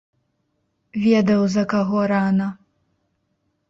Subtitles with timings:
[1.05, 2.47] Ведаў, за каго рана.